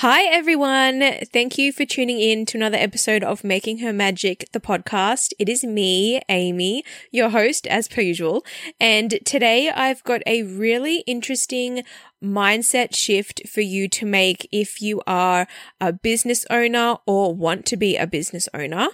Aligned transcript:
Hi, 0.00 0.26
everyone. 0.26 1.02
Thank 1.32 1.58
you 1.58 1.72
for 1.72 1.84
tuning 1.84 2.20
in 2.20 2.46
to 2.46 2.56
another 2.56 2.76
episode 2.76 3.24
of 3.24 3.42
Making 3.42 3.78
Her 3.78 3.92
Magic, 3.92 4.44
the 4.52 4.60
podcast. 4.60 5.32
It 5.40 5.48
is 5.48 5.64
me, 5.64 6.20
Amy, 6.28 6.84
your 7.10 7.30
host, 7.30 7.66
as 7.66 7.88
per 7.88 8.00
usual. 8.00 8.44
And 8.78 9.18
today 9.24 9.70
I've 9.70 10.04
got 10.04 10.22
a 10.24 10.44
really 10.44 10.98
interesting 11.08 11.82
mindset 12.22 12.94
shift 12.94 13.48
for 13.48 13.60
you 13.60 13.88
to 13.88 14.06
make 14.06 14.48
if 14.52 14.80
you 14.80 15.02
are 15.04 15.48
a 15.80 15.92
business 15.92 16.46
owner 16.48 16.98
or 17.04 17.34
want 17.34 17.66
to 17.66 17.76
be 17.76 17.96
a 17.96 18.06
business 18.06 18.48
owner. 18.54 18.90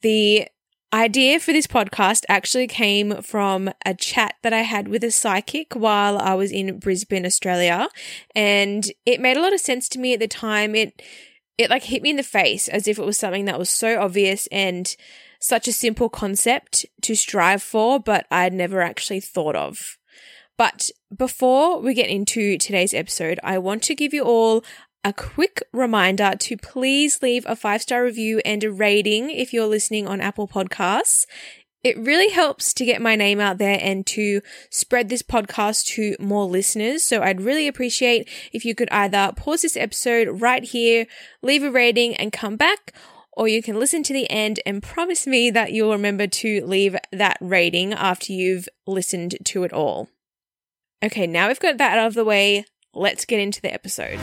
The 0.00 0.48
idea 0.92 1.38
for 1.40 1.52
this 1.52 1.66
podcast 1.66 2.24
actually 2.28 2.66
came 2.66 3.22
from 3.22 3.70
a 3.84 3.94
chat 3.94 4.34
that 4.42 4.52
I 4.52 4.62
had 4.62 4.88
with 4.88 5.04
a 5.04 5.10
psychic 5.10 5.74
while 5.74 6.18
I 6.18 6.34
was 6.34 6.50
in 6.50 6.78
Brisbane, 6.78 7.26
Australia, 7.26 7.88
and 8.34 8.90
it 9.06 9.20
made 9.20 9.36
a 9.36 9.40
lot 9.40 9.54
of 9.54 9.60
sense 9.60 9.88
to 9.90 9.98
me 9.98 10.14
at 10.14 10.20
the 10.20 10.28
time. 10.28 10.74
It 10.74 11.02
it 11.58 11.70
like 11.70 11.84
hit 11.84 12.02
me 12.02 12.10
in 12.10 12.16
the 12.16 12.22
face 12.22 12.68
as 12.68 12.88
if 12.88 12.98
it 12.98 13.04
was 13.04 13.18
something 13.18 13.44
that 13.44 13.58
was 13.58 13.68
so 13.68 14.00
obvious 14.00 14.46
and 14.50 14.96
such 15.40 15.68
a 15.68 15.72
simple 15.72 16.08
concept 16.08 16.86
to 17.02 17.14
strive 17.14 17.62
for, 17.62 18.00
but 18.00 18.26
I'd 18.30 18.52
never 18.52 18.80
actually 18.80 19.20
thought 19.20 19.56
of. 19.56 19.98
But 20.56 20.90
before 21.16 21.80
we 21.80 21.94
get 21.94 22.10
into 22.10 22.58
today's 22.58 22.92
episode, 22.92 23.40
I 23.42 23.58
want 23.58 23.82
to 23.84 23.94
give 23.94 24.12
you 24.12 24.24
all 24.24 24.62
a 25.04 25.12
quick 25.12 25.62
reminder 25.72 26.34
to 26.38 26.56
please 26.56 27.22
leave 27.22 27.44
a 27.46 27.56
five 27.56 27.82
star 27.82 28.04
review 28.04 28.40
and 28.44 28.62
a 28.62 28.70
rating 28.70 29.30
if 29.30 29.52
you're 29.52 29.66
listening 29.66 30.06
on 30.06 30.20
Apple 30.20 30.46
Podcasts. 30.46 31.26
It 31.82 31.96
really 31.98 32.28
helps 32.30 32.74
to 32.74 32.84
get 32.84 33.00
my 33.00 33.16
name 33.16 33.40
out 33.40 33.56
there 33.56 33.78
and 33.80 34.06
to 34.08 34.42
spread 34.68 35.08
this 35.08 35.22
podcast 35.22 35.86
to 35.94 36.14
more 36.20 36.44
listeners. 36.44 37.02
So 37.02 37.22
I'd 37.22 37.40
really 37.40 37.66
appreciate 37.66 38.28
if 38.52 38.66
you 38.66 38.74
could 38.74 38.90
either 38.90 39.32
pause 39.34 39.62
this 39.62 39.78
episode 39.78 40.42
right 40.42 40.62
here, 40.62 41.06
leave 41.42 41.62
a 41.62 41.70
rating 41.70 42.14
and 42.16 42.32
come 42.32 42.56
back, 42.56 42.92
or 43.32 43.48
you 43.48 43.62
can 43.62 43.80
listen 43.80 44.02
to 44.02 44.12
the 44.12 44.28
end 44.28 44.60
and 44.66 44.82
promise 44.82 45.26
me 45.26 45.50
that 45.52 45.72
you'll 45.72 45.92
remember 45.92 46.26
to 46.26 46.62
leave 46.66 46.96
that 47.12 47.38
rating 47.40 47.94
after 47.94 48.34
you've 48.34 48.68
listened 48.86 49.38
to 49.46 49.64
it 49.64 49.72
all. 49.72 50.10
Okay, 51.02 51.26
now 51.26 51.48
we've 51.48 51.60
got 51.60 51.78
that 51.78 51.98
out 51.98 52.08
of 52.08 52.14
the 52.14 52.26
way, 52.26 52.66
let's 52.92 53.24
get 53.24 53.40
into 53.40 53.62
the 53.62 53.72
episode. 53.72 54.20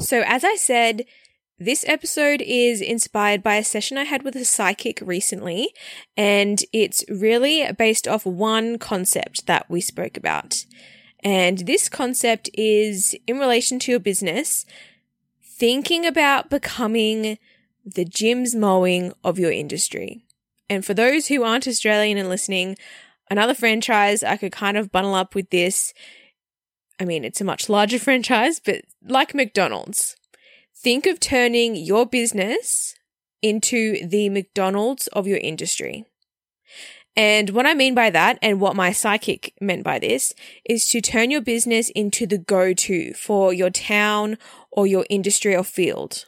So, 0.00 0.22
as 0.26 0.44
I 0.44 0.54
said, 0.54 1.04
this 1.58 1.84
episode 1.88 2.40
is 2.40 2.80
inspired 2.80 3.42
by 3.42 3.56
a 3.56 3.64
session 3.64 3.98
I 3.98 4.04
had 4.04 4.22
with 4.22 4.36
a 4.36 4.44
psychic 4.44 5.00
recently, 5.02 5.74
and 6.16 6.62
it's 6.72 7.04
really 7.08 7.70
based 7.76 8.06
off 8.06 8.24
one 8.24 8.78
concept 8.78 9.46
that 9.46 9.68
we 9.68 9.80
spoke 9.80 10.16
about. 10.16 10.64
And 11.24 11.58
this 11.58 11.88
concept 11.88 12.48
is 12.54 13.16
in 13.26 13.38
relation 13.38 13.80
to 13.80 13.90
your 13.90 13.98
business, 13.98 14.64
thinking 15.42 16.06
about 16.06 16.48
becoming 16.48 17.38
the 17.84 18.04
Jim's 18.04 18.54
mowing 18.54 19.12
of 19.24 19.38
your 19.38 19.50
industry. 19.50 20.24
And 20.70 20.84
for 20.84 20.94
those 20.94 21.26
who 21.26 21.42
aren't 21.42 21.66
Australian 21.66 22.18
and 22.18 22.28
listening, 22.28 22.76
another 23.30 23.54
franchise 23.54 24.22
I 24.22 24.36
could 24.36 24.52
kind 24.52 24.76
of 24.76 24.92
bundle 24.92 25.16
up 25.16 25.34
with 25.34 25.50
this 25.50 25.92
I 27.00 27.04
mean, 27.04 27.24
it's 27.24 27.40
a 27.40 27.44
much 27.44 27.68
larger 27.68 27.98
franchise, 28.06 28.60
but 28.60 28.82
like 29.02 29.34
McDonald's, 29.34 30.16
think 30.74 31.06
of 31.06 31.20
turning 31.20 31.76
your 31.76 32.06
business 32.06 32.94
into 33.42 34.06
the 34.06 34.28
McDonald's 34.28 35.06
of 35.08 35.26
your 35.26 35.38
industry. 35.38 36.04
And 37.16 37.50
what 37.50 37.66
I 37.66 37.74
mean 37.74 37.94
by 37.96 38.10
that, 38.10 38.38
and 38.42 38.60
what 38.60 38.76
my 38.76 38.92
psychic 38.92 39.52
meant 39.60 39.82
by 39.82 39.98
this, 39.98 40.32
is 40.64 40.86
to 40.88 41.00
turn 41.00 41.32
your 41.32 41.40
business 41.40 41.90
into 41.90 42.26
the 42.26 42.38
go 42.38 42.72
to 42.74 43.12
for 43.14 43.52
your 43.52 43.70
town 43.70 44.38
or 44.70 44.86
your 44.86 45.04
industry 45.10 45.56
or 45.56 45.64
field 45.64 46.26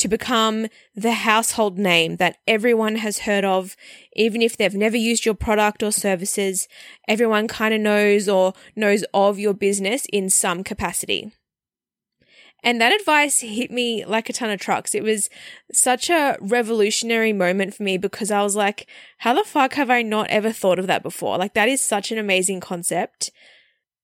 to 0.00 0.08
become 0.08 0.66
the 0.94 1.12
household 1.12 1.78
name 1.78 2.16
that 2.16 2.36
everyone 2.46 2.96
has 2.96 3.20
heard 3.20 3.44
of, 3.44 3.76
even 4.14 4.42
if 4.42 4.56
they've 4.56 4.74
never 4.74 4.96
used 4.96 5.24
your 5.24 5.34
product 5.34 5.82
or 5.82 5.92
services. 5.92 6.68
Everyone 7.06 7.48
kind 7.48 7.72
of 7.72 7.80
knows 7.80 8.28
or 8.28 8.54
knows 8.74 9.04
of 9.14 9.38
your 9.38 9.54
business 9.54 10.06
in 10.12 10.28
some 10.28 10.64
capacity. 10.64 11.32
And 12.62 12.80
that 12.80 12.92
advice 12.92 13.40
hit 13.40 13.70
me 13.70 14.04
like 14.04 14.28
a 14.28 14.32
ton 14.32 14.50
of 14.50 14.60
trucks. 14.60 14.94
It 14.94 15.02
was 15.02 15.30
such 15.72 16.10
a 16.10 16.36
revolutionary 16.40 17.32
moment 17.32 17.74
for 17.74 17.82
me 17.82 17.96
because 17.96 18.30
I 18.30 18.42
was 18.42 18.54
like, 18.54 18.86
how 19.18 19.34
the 19.34 19.44
fuck 19.44 19.74
have 19.74 19.90
I 19.90 20.02
not 20.02 20.28
ever 20.28 20.52
thought 20.52 20.78
of 20.78 20.86
that 20.86 21.02
before? 21.02 21.38
Like, 21.38 21.54
that 21.54 21.68
is 21.68 21.80
such 21.80 22.12
an 22.12 22.18
amazing 22.18 22.60
concept, 22.60 23.30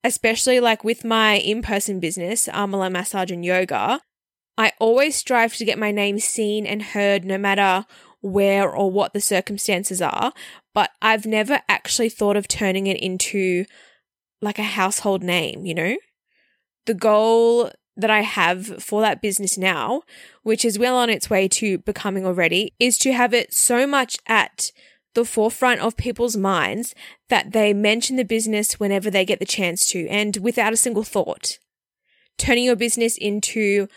especially 0.02 0.58
like 0.60 0.84
with 0.84 1.04
my 1.04 1.34
in 1.34 1.60
person 1.60 2.00
business, 2.00 2.48
Amala 2.48 2.90
Massage 2.90 3.30
and 3.30 3.44
Yoga. 3.44 4.00
I 4.59 4.72
always 4.78 5.17
strive 5.17 5.55
to 5.56 5.65
get 5.65 5.78
my 5.78 5.91
name 5.91 6.19
seen 6.19 6.67
and 6.67 6.83
heard 6.83 7.25
no 7.25 7.39
matter 7.39 7.87
where 8.21 8.71
or 8.71 8.91
what 8.91 9.12
the 9.12 9.21
circumstances 9.21 10.00
are, 10.00 10.33
but 10.75 10.91
I've 11.00 11.27
never 11.27 11.61
actually 11.69 12.09
thought 12.09 12.37
of 12.37 12.49
turning 12.49 12.87
it 12.87 12.99
into 12.99 13.67
like 14.41 14.59
a 14.59 14.65
household 14.65 15.22
name, 15.22 15.67
you 15.67 15.75
know? 15.75 15.97
The 16.87 16.94
goal 16.94 17.71
that 17.97 18.11
I 18.11 18.21
have 18.21 18.83
for 18.83 19.00
that 19.00 19.22
business 19.22 19.56
now, 19.56 20.03
which 20.43 20.65
is 20.65 20.78
well 20.78 20.97
on 20.97 21.11
its 21.11 21.31
way 21.31 21.49
to 21.49 21.78
becoming 21.78 22.27
already, 22.27 22.75
is 22.78 22.99
to 22.99 23.12
have 23.12 23.33
it 23.33 23.55
so 23.55 23.87
much 23.87 24.19
at 24.27 24.71
the 25.15 25.25
forefront 25.25 25.81
of 25.81 25.97
people's 25.97 26.37
minds 26.37 26.94
that 27.31 27.53
they 27.53 27.73
mention 27.73 28.17
the 28.17 28.25
business 28.25 28.78
whenever 28.78 29.11
they 29.11 29.25
get 29.25 29.38
the 29.38 29.47
chance 29.47 29.87
to 29.87 30.06
and 30.09 30.37
without 30.38 30.75
a 30.75 30.77
single 30.77 31.05
thought. 31.05 31.59
Turning 32.37 32.65
your 32.65 32.77
business 32.77 33.17
into 33.17 33.88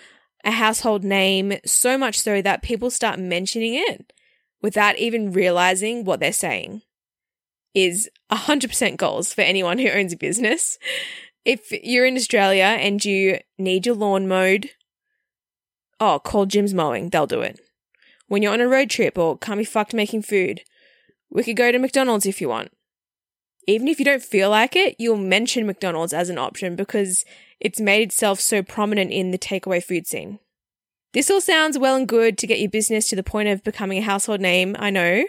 a 0.44 0.51
household 0.51 1.03
name 1.03 1.53
so 1.66 1.97
much 1.97 2.19
so 2.19 2.41
that 2.41 2.61
people 2.61 2.89
start 2.89 3.19
mentioning 3.19 3.73
it 3.75 4.13
without 4.61 4.97
even 4.97 5.31
realizing 5.31 6.03
what 6.03 6.19
they're 6.19 6.33
saying 6.33 6.81
is 7.73 8.09
100% 8.31 8.97
goals 8.97 9.33
for 9.33 9.41
anyone 9.41 9.79
who 9.79 9.89
owns 9.89 10.13
a 10.13 10.17
business. 10.17 10.78
If 11.45 11.72
you're 11.72 12.05
in 12.05 12.16
Australia 12.16 12.63
and 12.63 13.03
you 13.03 13.39
need 13.57 13.85
your 13.85 13.95
lawn 13.95 14.28
mowed, 14.28 14.72
oh, 15.99 16.19
call 16.19 16.45
Jim's 16.45 16.73
Mowing, 16.73 17.09
they'll 17.09 17.28
do 17.28 17.41
it. 17.41 17.59
When 18.28 18.44
you're 18.44 18.53
on 18.53 18.61
a 18.61 18.67
road 18.67 18.89
trip 18.89 19.17
or 19.17 19.38
can't 19.38 19.57
be 19.57 19.66
fucked 19.66 19.94
making 19.94 20.23
food, 20.23 20.61
we 21.29 21.44
could 21.44 21.57
go 21.57 21.72
to 21.72 21.79
McDonald's 21.79 22.25
if 22.25 22.41
you 22.41 22.49
want. 22.49 22.72
Even 23.68 23.88
if 23.88 24.00
you 24.00 24.06
don't 24.06 24.24
feel 24.24 24.50
like 24.50 24.75
it, 24.75 24.96
you'll 24.97 25.18
mention 25.18 25.68
McDonald's 25.68 26.14
as 26.14 26.30
an 26.30 26.38
option 26.38 26.75
because 26.75 27.24
it's 27.59 27.80
made 27.80 28.02
itself 28.02 28.40
so 28.40 28.64
prominent 28.64 29.12
in 29.12 29.31
the 29.31 29.38
takeaway 29.38 29.84
food 29.84 30.08
scene. 30.08 30.40
This 31.14 31.30
all 31.30 31.42
sounds 31.42 31.78
well 31.78 31.96
and 31.96 32.08
good 32.08 32.38
to 32.38 32.47
get 32.47 32.59
your 32.59 32.70
business 32.70 33.09
to 33.09 33.16
the 33.16 33.24
point 33.24 33.50
of 33.50 33.64
becoming 33.64 33.97
a 33.97 34.03
household 34.03 34.42
name, 34.42 34.75
I 34.80 34.90
know. 34.90 35.25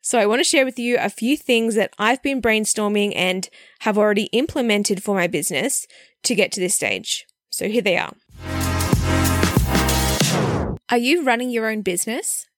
So 0.00 0.18
I 0.18 0.26
want 0.26 0.40
to 0.40 0.44
share 0.44 0.64
with 0.64 0.80
you 0.80 0.98
a 0.98 1.08
few 1.08 1.36
things 1.36 1.76
that 1.76 1.94
I've 1.96 2.22
been 2.22 2.42
brainstorming 2.42 3.12
and 3.14 3.48
have 3.80 3.96
already 3.96 4.24
implemented 4.24 5.02
for 5.02 5.14
my 5.14 5.28
business 5.28 5.86
to 6.24 6.34
get 6.34 6.50
to 6.52 6.60
this 6.60 6.74
stage. 6.74 7.24
So 7.50 7.68
here 7.68 7.82
they 7.82 7.96
are. 7.96 8.12
Are 10.88 10.98
you 10.98 11.24
running 11.24 11.50
your 11.50 11.70
own 11.70 11.82
business? 11.82 12.48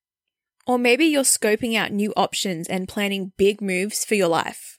Or 0.67 0.79
maybe 0.79 1.05
you're 1.05 1.23
scoping 1.23 1.77
out 1.77 1.93
new 1.93 2.15
options 2.17 2.67
and 2.67 2.89
planning 2.89 3.33
big 3.37 3.61
moves 3.61 4.07
for 4.07 4.15
your 4.15 4.29
life. 4.29 4.79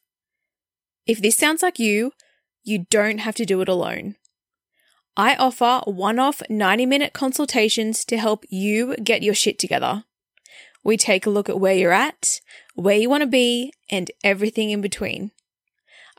If 1.06 1.22
this 1.22 1.38
sounds 1.38 1.62
like 1.62 1.80
you, 1.80 2.12
you 2.64 2.86
don't 2.90 3.20
have 3.20 3.36
to 3.36 3.46
do 3.46 3.62
it 3.62 3.70
alone. 3.70 4.16
I 5.18 5.36
offer 5.36 5.82
one 5.86 6.20
off 6.20 6.42
90 6.50 6.86
minute 6.86 7.14
consultations 7.14 8.04
to 8.06 8.18
help 8.18 8.46
you 8.50 8.96
get 8.98 9.24
your 9.24 9.34
shit 9.34 9.60
together. 9.60 10.04
We 10.84 10.98
take 10.98 11.26
a 11.26 11.30
look 11.30 11.50
at 11.50 11.60
where 11.60 11.74
you're 11.74 11.92
at, 11.92 12.42
where 12.76 12.98
you 12.98 13.10
want 13.10 13.22
to 13.22 13.28
be, 13.28 13.74
and 13.90 14.12
everything 14.24 14.72
in 14.72 14.82
between. 14.82 15.32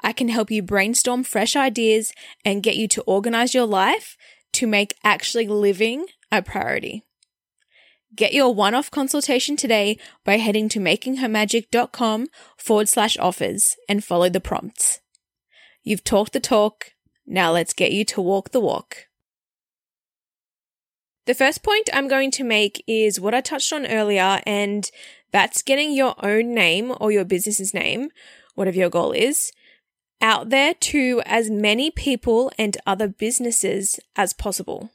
I 0.03 0.13
can 0.13 0.29
help 0.29 0.51
you 0.51 0.63
brainstorm 0.63 1.25
fresh 1.25 1.57
ideas 1.57 2.13
and 2.45 2.63
get 2.63 2.77
you 2.77 2.89
to 2.89 3.03
organize 3.03 3.55
your 3.55 3.67
life 3.67 4.17
to 4.55 4.67
make 4.67 4.95
actually 5.05 5.47
living 5.47 6.07
a 6.33 6.43
priority. 6.43 7.06
Get 8.17 8.33
your 8.33 8.55
one 8.55 8.75
off 8.75 8.91
consultation 8.91 9.57
today 9.57 9.99
by 10.25 10.39
heading 10.39 10.71
to 10.71 10.81
makinghermagic.com 10.81 12.29
forward 12.57 12.89
slash 12.89 13.19
offers 13.19 13.77
and 13.91 14.03
follow 14.03 14.31
the 14.31 14.41
prompts. 14.41 15.01
You've 15.85 16.03
talked 16.03 16.33
the 16.33 16.41
talk. 16.41 16.93
Now 17.27 17.53
let's 17.53 17.75
get 17.75 17.93
you 17.93 18.07
to 18.07 18.23
walk 18.23 18.53
the 18.53 18.61
walk. 18.61 19.09
The 21.27 21.35
first 21.35 21.63
point 21.63 21.91
I'm 21.93 22.09
going 22.09 22.31
to 22.33 22.45
make 22.45 22.83
is 22.87 23.21
what 23.21 23.35
I 23.35 23.43
touched 23.43 23.73
on 23.73 23.85
earlier, 23.85 24.41
and 24.47 24.91
that's 25.31 25.61
getting 25.61 25.93
your 25.93 26.15
own 26.25 26.55
name 26.55 26.95
or 26.99 27.13
your 27.13 27.25
business's 27.25 27.75
name, 27.75 28.09
whatever 28.55 28.79
your 28.79 28.91
goal 28.91 29.13
is, 29.13 29.53
out 30.23 30.49
there 30.49 30.73
to 30.73 31.21
as 31.27 31.51
many 31.51 31.91
people 31.91 32.51
and 32.57 32.79
other 32.87 33.09
businesses 33.09 34.01
as 34.15 34.33
possible. 34.33 34.91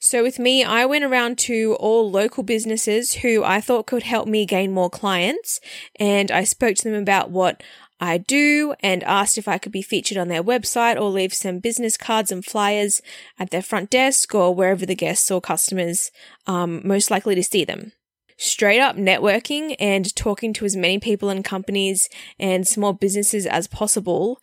So 0.00 0.22
with 0.22 0.38
me, 0.38 0.62
I 0.62 0.86
went 0.86 1.04
around 1.04 1.38
to 1.38 1.74
all 1.80 2.08
local 2.08 2.44
businesses 2.44 3.14
who 3.14 3.42
I 3.42 3.60
thought 3.60 3.86
could 3.86 4.04
help 4.04 4.28
me 4.28 4.46
gain 4.46 4.72
more 4.72 4.90
clients 4.90 5.60
and 5.96 6.30
I 6.30 6.44
spoke 6.44 6.76
to 6.76 6.84
them 6.84 7.00
about 7.00 7.30
what 7.30 7.62
I 8.00 8.18
do 8.18 8.74
and 8.80 9.02
asked 9.02 9.38
if 9.38 9.48
I 9.48 9.58
could 9.58 9.72
be 9.72 9.82
featured 9.82 10.16
on 10.16 10.28
their 10.28 10.42
website 10.42 10.96
or 10.96 11.10
leave 11.10 11.34
some 11.34 11.58
business 11.58 11.96
cards 11.96 12.30
and 12.30 12.44
flyers 12.44 13.02
at 13.40 13.50
their 13.50 13.62
front 13.62 13.90
desk 13.90 14.34
or 14.36 14.54
wherever 14.54 14.86
the 14.86 14.94
guests 14.94 15.32
or 15.32 15.40
customers 15.40 16.12
um, 16.46 16.80
most 16.84 17.10
likely 17.10 17.34
to 17.34 17.42
see 17.42 17.64
them. 17.64 17.90
Straight 18.36 18.80
up 18.80 18.94
networking 18.94 19.74
and 19.80 20.14
talking 20.14 20.52
to 20.52 20.64
as 20.64 20.76
many 20.76 21.00
people 21.00 21.28
and 21.28 21.44
companies 21.44 22.08
and 22.38 22.68
small 22.68 22.92
businesses 22.92 23.46
as 23.46 23.66
possible 23.66 24.40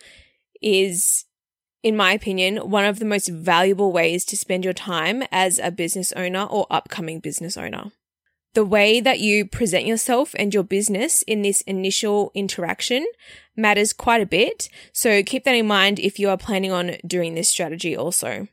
is 0.62 1.24
in 1.86 1.96
my 1.96 2.14
opinion, 2.14 2.72
one 2.72 2.84
of 2.84 2.98
the 2.98 3.06
most 3.06 3.30
valuable 3.30 3.92
ways 3.92 4.26
to 4.26 4.36
spend 4.36 4.64
your 4.64 4.74
time 4.74 5.22
as 5.32 5.60
a 5.60 5.70
business 5.70 6.12
owner 6.14 6.46
or 6.46 6.66
upcoming 6.72 7.20
business 7.20 7.58
owner. 7.58 7.92
The 8.56 8.66
way 8.66 9.00
that 9.02 9.20
you 9.20 9.46
present 9.46 9.86
yourself 9.86 10.34
and 10.40 10.52
your 10.52 10.64
business 10.64 11.22
in 11.22 11.44
this 11.44 11.62
initial 11.62 12.32
interaction 12.34 13.06
matters 13.56 13.94
quite 13.94 14.20
a 14.20 14.26
bit. 14.26 14.68
So 14.94 15.22
keep 15.22 15.44
that 15.44 15.54
in 15.54 15.68
mind 15.68 16.00
if 16.00 16.18
you 16.18 16.28
are 16.30 16.38
planning 16.38 16.72
on 16.72 16.96
doing 17.06 17.36
this 17.36 17.50
strategy 17.50 17.96
also. 17.96 18.48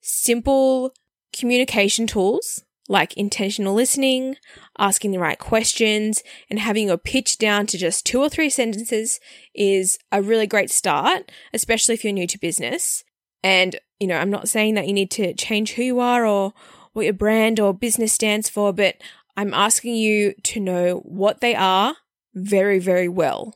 Simple 0.00 0.92
communication 1.32 2.08
tools 2.08 2.64
like 2.88 3.16
intentional 3.16 3.74
listening, 3.74 4.36
asking 4.78 5.12
the 5.12 5.18
right 5.18 5.38
questions, 5.38 6.22
and 6.50 6.58
having 6.58 6.88
your 6.88 6.98
pitch 6.98 7.38
down 7.38 7.66
to 7.68 7.78
just 7.78 8.04
two 8.04 8.20
or 8.20 8.28
three 8.28 8.50
sentences 8.50 9.20
is 9.54 9.98
a 10.10 10.22
really 10.22 10.46
great 10.46 10.70
start, 10.70 11.30
especially 11.52 11.94
if 11.94 12.04
you're 12.04 12.12
new 12.12 12.26
to 12.26 12.38
business. 12.38 13.04
And, 13.42 13.76
you 13.98 14.06
know, 14.06 14.18
I'm 14.18 14.30
not 14.30 14.48
saying 14.48 14.74
that 14.74 14.86
you 14.86 14.92
need 14.92 15.10
to 15.12 15.34
change 15.34 15.72
who 15.72 15.82
you 15.82 16.00
are 16.00 16.26
or 16.26 16.52
what 16.92 17.04
your 17.04 17.14
brand 17.14 17.58
or 17.58 17.72
business 17.72 18.12
stands 18.12 18.48
for, 18.48 18.72
but 18.72 18.96
I'm 19.36 19.54
asking 19.54 19.94
you 19.94 20.34
to 20.44 20.60
know 20.60 21.00
what 21.04 21.40
they 21.40 21.54
are 21.54 21.96
very, 22.34 22.78
very 22.78 23.08
well 23.08 23.54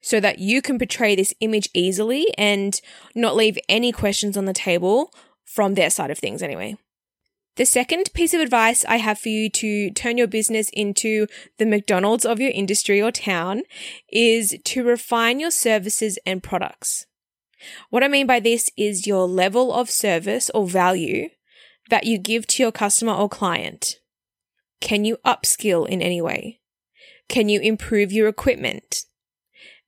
so 0.00 0.18
that 0.20 0.38
you 0.38 0.62
can 0.62 0.78
portray 0.78 1.14
this 1.14 1.34
image 1.40 1.68
easily 1.74 2.26
and 2.38 2.80
not 3.14 3.36
leave 3.36 3.58
any 3.68 3.92
questions 3.92 4.36
on 4.36 4.46
the 4.46 4.52
table 4.52 5.12
from 5.44 5.74
their 5.74 5.90
side 5.90 6.10
of 6.10 6.18
things 6.18 6.42
anyway. 6.42 6.76
The 7.56 7.66
second 7.66 8.10
piece 8.14 8.32
of 8.32 8.40
advice 8.40 8.84
I 8.86 8.96
have 8.96 9.18
for 9.18 9.28
you 9.28 9.50
to 9.50 9.90
turn 9.90 10.16
your 10.16 10.28
business 10.28 10.70
into 10.72 11.26
the 11.58 11.66
McDonald's 11.66 12.24
of 12.24 12.40
your 12.40 12.52
industry 12.52 13.02
or 13.02 13.10
town 13.10 13.62
is 14.10 14.56
to 14.64 14.84
refine 14.84 15.40
your 15.40 15.50
services 15.50 16.18
and 16.24 16.42
products. 16.42 17.06
What 17.90 18.02
I 18.02 18.08
mean 18.08 18.26
by 18.26 18.40
this 18.40 18.70
is 18.76 19.06
your 19.06 19.26
level 19.26 19.72
of 19.72 19.90
service 19.90 20.48
or 20.54 20.66
value 20.66 21.28
that 21.90 22.06
you 22.06 22.18
give 22.18 22.46
to 22.46 22.62
your 22.62 22.72
customer 22.72 23.12
or 23.12 23.28
client. 23.28 23.96
Can 24.80 25.04
you 25.04 25.18
upskill 25.26 25.86
in 25.86 26.00
any 26.00 26.22
way? 26.22 26.60
Can 27.28 27.48
you 27.48 27.60
improve 27.60 28.12
your 28.12 28.28
equipment? 28.28 29.04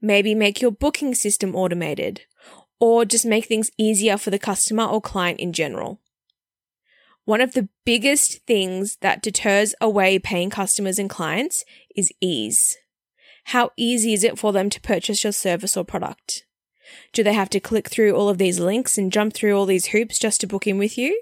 Maybe 0.00 0.34
make 0.34 0.60
your 0.60 0.72
booking 0.72 1.14
system 1.14 1.54
automated 1.54 2.22
or 2.78 3.04
just 3.04 3.24
make 3.24 3.46
things 3.46 3.70
easier 3.78 4.18
for 4.18 4.30
the 4.30 4.38
customer 4.38 4.84
or 4.84 5.00
client 5.00 5.40
in 5.40 5.52
general. 5.52 6.01
One 7.24 7.40
of 7.40 7.52
the 7.52 7.68
biggest 7.84 8.44
things 8.46 8.96
that 9.00 9.22
deters 9.22 9.74
away 9.80 10.18
paying 10.18 10.50
customers 10.50 10.98
and 10.98 11.08
clients 11.08 11.64
is 11.94 12.12
ease. 12.20 12.76
How 13.46 13.70
easy 13.76 14.12
is 14.12 14.24
it 14.24 14.38
for 14.38 14.52
them 14.52 14.68
to 14.70 14.80
purchase 14.80 15.22
your 15.22 15.32
service 15.32 15.76
or 15.76 15.84
product? 15.84 16.44
Do 17.12 17.22
they 17.22 17.32
have 17.32 17.50
to 17.50 17.60
click 17.60 17.88
through 17.88 18.14
all 18.14 18.28
of 18.28 18.38
these 18.38 18.58
links 18.58 18.98
and 18.98 19.12
jump 19.12 19.34
through 19.34 19.56
all 19.56 19.66
these 19.66 19.86
hoops 19.86 20.18
just 20.18 20.40
to 20.40 20.46
book 20.46 20.66
in 20.66 20.78
with 20.78 20.98
you? 20.98 21.20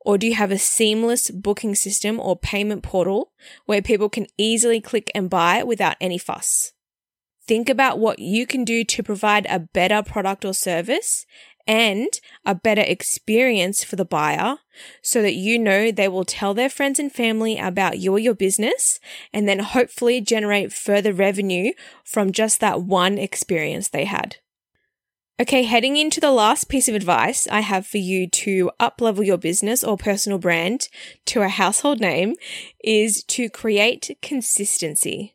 Or 0.00 0.18
do 0.18 0.26
you 0.26 0.34
have 0.34 0.50
a 0.50 0.58
seamless 0.58 1.30
booking 1.30 1.74
system 1.74 2.18
or 2.18 2.36
payment 2.36 2.82
portal 2.82 3.32
where 3.66 3.82
people 3.82 4.08
can 4.08 4.26
easily 4.36 4.80
click 4.80 5.10
and 5.14 5.30
buy 5.30 5.62
without 5.62 5.96
any 6.00 6.18
fuss? 6.18 6.72
Think 7.46 7.68
about 7.68 7.98
what 7.98 8.18
you 8.18 8.46
can 8.46 8.64
do 8.64 8.84
to 8.84 9.02
provide 9.02 9.46
a 9.48 9.58
better 9.58 10.02
product 10.02 10.44
or 10.44 10.54
service 10.54 11.26
and 11.66 12.20
a 12.44 12.54
better 12.54 12.82
experience 12.82 13.84
for 13.84 13.96
the 13.96 14.04
buyer 14.04 14.58
so 15.02 15.22
that 15.22 15.34
you 15.34 15.58
know 15.58 15.90
they 15.90 16.08
will 16.08 16.24
tell 16.24 16.54
their 16.54 16.68
friends 16.68 16.98
and 16.98 17.12
family 17.12 17.58
about 17.58 17.98
you 17.98 18.12
or 18.12 18.18
your 18.18 18.34
business 18.34 18.98
and 19.32 19.48
then 19.48 19.58
hopefully 19.58 20.20
generate 20.20 20.72
further 20.72 21.12
revenue 21.12 21.72
from 22.04 22.32
just 22.32 22.60
that 22.60 22.82
one 22.82 23.18
experience 23.18 23.88
they 23.88 24.04
had. 24.04 24.36
Okay, 25.40 25.62
heading 25.62 25.96
into 25.96 26.20
the 26.20 26.30
last 26.30 26.68
piece 26.68 26.88
of 26.88 26.94
advice 26.94 27.48
I 27.48 27.60
have 27.60 27.86
for 27.86 27.98
you 27.98 28.28
to 28.28 28.70
uplevel 28.78 29.26
your 29.26 29.38
business 29.38 29.82
or 29.82 29.96
personal 29.96 30.38
brand 30.38 30.88
to 31.26 31.42
a 31.42 31.48
household 31.48 32.00
name 32.00 32.34
is 32.84 33.24
to 33.24 33.48
create 33.48 34.16
consistency 34.22 35.34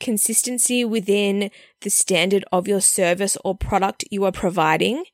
consistency 0.00 0.84
within 0.84 1.50
the 1.80 1.90
standard 1.90 2.44
of 2.52 2.68
your 2.68 2.80
service 2.80 3.36
or 3.44 3.56
product 3.56 4.04
you 4.10 4.24
are 4.24 4.32
providing 4.32 5.04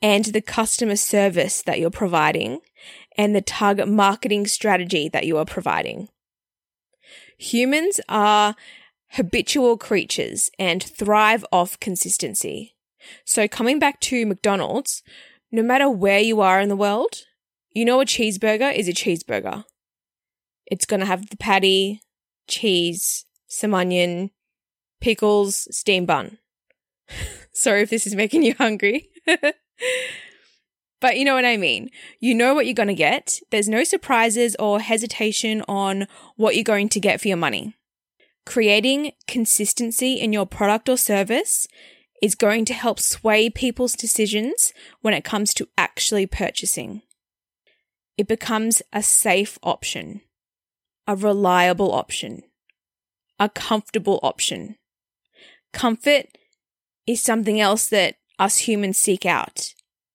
and 0.00 0.26
the 0.26 0.40
customer 0.40 0.96
service 0.96 1.62
that 1.62 1.78
you're 1.78 1.90
providing 1.90 2.60
and 3.16 3.34
the 3.34 3.40
target 3.40 3.88
marketing 3.88 4.46
strategy 4.46 5.08
that 5.08 5.26
you 5.26 5.38
are 5.38 5.44
providing. 5.44 6.08
Humans 7.38 8.00
are 8.08 8.56
habitual 9.10 9.76
creatures 9.76 10.50
and 10.58 10.82
thrive 10.82 11.44
off 11.52 11.78
consistency. 11.78 12.74
So 13.24 13.46
coming 13.46 13.78
back 13.78 14.00
to 14.00 14.26
McDonald's, 14.26 15.02
no 15.50 15.62
matter 15.62 15.88
where 15.88 16.20
you 16.20 16.40
are 16.40 16.60
in 16.60 16.68
the 16.68 16.76
world, 16.76 17.24
you 17.70 17.84
know 17.84 18.00
a 18.00 18.04
cheeseburger 18.04 18.74
is 18.74 18.88
a 18.88 18.92
cheeseburger. 18.92 19.64
It's 20.66 20.86
going 20.86 21.00
to 21.00 21.06
have 21.06 21.30
the 21.30 21.36
patty, 21.36 22.00
cheese, 22.48 23.26
some 23.52 23.74
onion, 23.74 24.30
pickles, 25.00 25.68
steam 25.70 26.06
bun. 26.06 26.38
Sorry 27.52 27.82
if 27.82 27.90
this 27.90 28.06
is 28.06 28.14
making 28.14 28.42
you 28.42 28.54
hungry. 28.54 29.10
but 31.00 31.18
you 31.18 31.24
know 31.24 31.34
what 31.34 31.44
I 31.44 31.58
mean. 31.58 31.90
You 32.18 32.34
know 32.34 32.54
what 32.54 32.64
you're 32.64 32.74
going 32.74 32.88
to 32.88 32.94
get. 32.94 33.40
There's 33.50 33.68
no 33.68 33.84
surprises 33.84 34.56
or 34.58 34.80
hesitation 34.80 35.62
on 35.68 36.06
what 36.36 36.54
you're 36.54 36.64
going 36.64 36.88
to 36.90 37.00
get 37.00 37.20
for 37.20 37.28
your 37.28 37.36
money. 37.36 37.76
Creating 38.46 39.12
consistency 39.28 40.14
in 40.14 40.32
your 40.32 40.46
product 40.46 40.88
or 40.88 40.96
service 40.96 41.68
is 42.22 42.34
going 42.34 42.64
to 42.64 42.74
help 42.74 42.98
sway 42.98 43.50
people's 43.50 43.92
decisions 43.92 44.72
when 45.02 45.12
it 45.12 45.24
comes 45.24 45.52
to 45.54 45.68
actually 45.76 46.26
purchasing. 46.26 47.02
It 48.16 48.26
becomes 48.26 48.80
a 48.92 49.02
safe 49.02 49.58
option, 49.62 50.22
a 51.06 51.14
reliable 51.16 51.92
option 51.92 52.44
a 53.42 53.48
comfortable 53.48 54.20
option. 54.22 54.76
Comfort 55.72 56.26
is 57.08 57.20
something 57.20 57.60
else 57.60 57.88
that 57.88 58.14
us 58.38 58.58
humans 58.58 58.98
seek 58.98 59.26
out. 59.26 59.74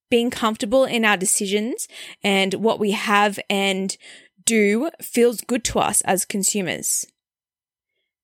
Being 0.10 0.30
comfortable 0.30 0.86
in 0.86 1.04
our 1.04 1.18
decisions 1.18 1.90
and 2.24 2.54
what 2.54 2.80
we 2.80 2.92
have 2.92 3.38
and 3.50 3.98
do 4.46 4.90
feels 5.02 5.42
good 5.42 5.66
to 5.66 5.80
us 5.80 6.00
as 6.02 6.24
consumers. 6.24 7.06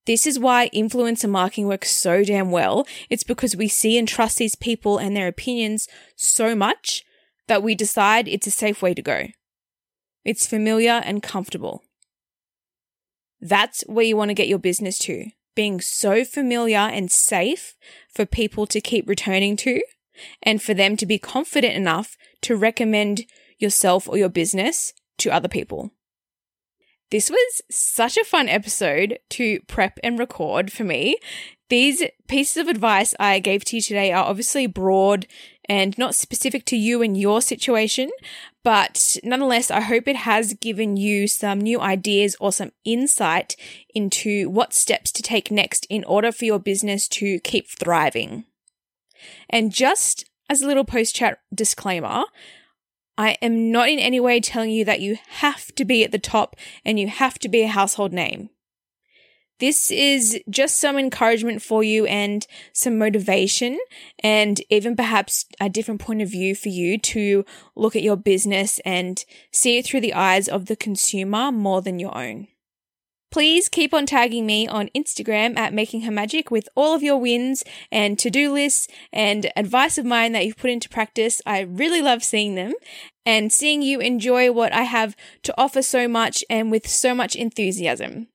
This 0.05 0.25
is 0.25 0.39
why 0.39 0.69
influencer 0.69 1.29
marketing 1.29 1.67
works 1.67 1.91
so 1.91 2.23
damn 2.23 2.49
well. 2.49 2.87
It's 3.09 3.23
because 3.23 3.57
we 3.57 3.67
see 3.67 3.97
and 3.97 4.07
trust 4.07 4.37
these 4.37 4.55
people 4.55 4.97
and 4.97 5.15
their 5.15 5.27
opinions 5.27 5.89
so 6.15 6.55
much 6.55 7.03
that 7.47 7.61
we 7.61 7.75
decide 7.75 8.29
it's 8.29 8.47
a 8.47 8.51
safe 8.51 8.81
way 8.81 8.93
to 8.93 9.01
go. 9.01 9.27
It's 10.23 10.47
familiar 10.47 11.01
and 11.03 11.21
comfortable. 11.21 11.83
That's 13.43 13.83
where 13.87 14.05
you 14.05 14.15
want 14.15 14.29
to 14.29 14.35
get 14.35 14.47
your 14.47 14.57
business 14.57 14.97
to. 14.99 15.25
Being 15.53 15.81
so 15.81 16.23
familiar 16.23 16.77
and 16.77 17.11
safe 17.11 17.75
for 18.09 18.25
people 18.25 18.65
to 18.67 18.79
keep 18.79 19.07
returning 19.07 19.57
to 19.57 19.81
and 20.41 20.61
for 20.61 20.73
them 20.73 20.95
to 20.95 21.05
be 21.05 21.19
confident 21.19 21.73
enough 21.75 22.15
to 22.43 22.55
recommend 22.55 23.25
yourself 23.59 24.07
or 24.07 24.17
your 24.17 24.29
business 24.29 24.93
to 25.17 25.29
other 25.29 25.49
people. 25.49 25.91
This 27.11 27.29
was 27.29 27.61
such 27.69 28.17
a 28.17 28.23
fun 28.23 28.47
episode 28.47 29.19
to 29.31 29.59
prep 29.67 29.99
and 30.03 30.17
record 30.17 30.71
for 30.71 30.85
me. 30.85 31.17
These 31.73 32.03
pieces 32.27 32.57
of 32.57 32.67
advice 32.67 33.15
I 33.19 33.39
gave 33.39 33.65
to 33.65 33.77
you 33.77 33.81
today 33.81 34.11
are 34.11 34.25
obviously 34.25 34.67
broad 34.67 35.25
and 35.67 35.97
not 35.97 36.13
specific 36.13 36.65
to 36.65 36.77
you 36.77 37.01
and 37.01 37.17
your 37.17 37.41
situation, 37.41 38.11
but 38.63 39.17
nonetheless, 39.23 39.71
I 39.71 39.81
hope 39.81 40.07
it 40.07 40.17
has 40.17 40.53
given 40.53 40.97
you 40.97 41.27
some 41.27 41.59
new 41.59 41.81
ideas 41.81 42.35
or 42.39 42.51
some 42.51 42.73
insight 42.85 43.55
into 43.95 44.51
what 44.51 44.75
steps 44.75 45.11
to 45.13 45.23
take 45.23 45.49
next 45.49 45.87
in 45.89 46.03
order 46.03 46.31
for 46.31 46.45
your 46.45 46.59
business 46.59 47.07
to 47.07 47.39
keep 47.39 47.67
thriving. 47.67 48.45
And 49.49 49.71
just 49.71 50.25
as 50.51 50.61
a 50.61 50.67
little 50.67 50.85
post 50.85 51.15
chat 51.15 51.39
disclaimer, 51.51 52.25
I 53.17 53.35
am 53.41 53.71
not 53.71 53.89
in 53.89 53.97
any 53.97 54.19
way 54.19 54.41
telling 54.41 54.69
you 54.69 54.85
that 54.85 55.01
you 55.01 55.17
have 55.39 55.73
to 55.73 55.85
be 55.85 56.03
at 56.03 56.11
the 56.11 56.19
top 56.19 56.55
and 56.85 56.99
you 56.99 57.07
have 57.07 57.39
to 57.39 57.49
be 57.49 57.63
a 57.63 57.67
household 57.67 58.13
name. 58.13 58.51
This 59.63 59.91
is 59.91 60.41
just 60.49 60.75
some 60.75 60.97
encouragement 60.97 61.61
for 61.61 61.85
you 61.85 62.05
and 62.05 62.45
some 62.73 62.97
motivation, 62.97 63.79
and 64.19 64.61
even 64.69 64.93
perhaps 64.97 65.45
a 65.57 65.69
different 65.69 66.01
point 66.01 66.21
of 66.21 66.29
view 66.29 66.53
for 66.53 66.67
you 66.67 66.97
to 66.97 67.45
look 67.73 67.95
at 67.95 68.01
your 68.01 68.17
business 68.17 68.81
and 68.83 69.23
see 69.53 69.77
it 69.77 69.85
through 69.85 70.01
the 70.01 70.15
eyes 70.15 70.49
of 70.49 70.65
the 70.65 70.75
consumer 70.75 71.49
more 71.49 71.81
than 71.81 71.97
your 71.97 72.13
own. 72.13 72.49
Please 73.31 73.69
keep 73.69 73.93
on 73.93 74.05
tagging 74.05 74.45
me 74.45 74.67
on 74.67 74.89
Instagram 74.93 75.57
at 75.57 75.73
Making 75.73 76.01
Her 76.01 76.11
Magic 76.11 76.51
with 76.51 76.67
all 76.75 76.93
of 76.93 77.01
your 77.01 77.17
wins 77.17 77.63
and 77.89 78.19
to 78.19 78.29
do 78.29 78.51
lists 78.51 78.89
and 79.13 79.49
advice 79.55 79.97
of 79.97 80.03
mine 80.05 80.33
that 80.33 80.45
you've 80.45 80.57
put 80.57 80.71
into 80.71 80.89
practice. 80.89 81.41
I 81.45 81.61
really 81.61 82.01
love 82.01 82.21
seeing 82.21 82.55
them 82.55 82.73
and 83.25 83.49
seeing 83.49 83.81
you 83.81 84.01
enjoy 84.01 84.51
what 84.51 84.73
I 84.73 84.81
have 84.81 85.15
to 85.43 85.53
offer 85.57 85.81
so 85.81 86.09
much 86.09 86.43
and 86.49 86.69
with 86.69 86.85
so 86.85 87.15
much 87.15 87.37
enthusiasm. 87.37 88.27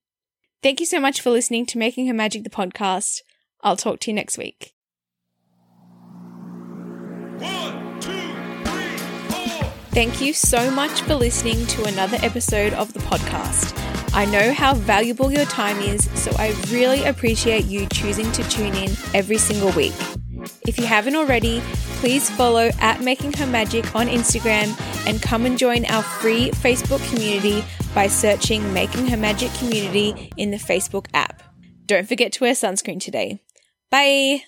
Thank 0.60 0.80
you 0.80 0.86
so 0.86 0.98
much 0.98 1.20
for 1.20 1.30
listening 1.30 1.66
to 1.66 1.78
Making 1.78 2.08
Her 2.08 2.14
Magic, 2.14 2.42
the 2.42 2.50
podcast. 2.50 3.20
I'll 3.62 3.76
talk 3.76 4.00
to 4.00 4.10
you 4.10 4.14
next 4.14 4.36
week. 4.36 4.74
One, 7.38 8.00
two, 8.00 8.10
three, 8.64 8.96
four. 9.28 9.70
Thank 9.92 10.20
you 10.20 10.32
so 10.32 10.68
much 10.72 11.02
for 11.02 11.14
listening 11.14 11.64
to 11.66 11.84
another 11.84 12.18
episode 12.22 12.72
of 12.74 12.92
the 12.92 12.98
podcast. 12.98 13.72
I 14.12 14.24
know 14.24 14.52
how 14.52 14.74
valuable 14.74 15.30
your 15.30 15.44
time 15.44 15.78
is, 15.78 16.10
so 16.20 16.32
I 16.40 16.52
really 16.70 17.04
appreciate 17.04 17.66
you 17.66 17.86
choosing 17.92 18.30
to 18.32 18.42
tune 18.48 18.74
in 18.74 18.90
every 19.14 19.38
single 19.38 19.70
week. 19.72 19.94
If 20.66 20.76
you 20.76 20.86
haven't 20.86 21.14
already, 21.14 21.60
please 22.00 22.30
follow 22.30 22.70
at 22.80 23.00
Making 23.00 23.32
Her 23.34 23.46
Magic 23.46 23.94
on 23.94 24.08
Instagram 24.08 24.76
and 25.06 25.22
come 25.22 25.46
and 25.46 25.56
join 25.56 25.84
our 25.86 26.02
free 26.02 26.50
Facebook 26.50 27.06
community 27.10 27.64
by 27.98 28.06
searching 28.06 28.72
Making 28.72 29.08
Her 29.08 29.16
Magic 29.16 29.52
Community 29.54 30.30
in 30.36 30.52
the 30.52 30.56
Facebook 30.56 31.06
app. 31.14 31.42
Don't 31.84 32.06
forget 32.06 32.30
to 32.34 32.44
wear 32.44 32.52
sunscreen 32.52 33.00
today. 33.00 33.42
Bye! 33.90 34.44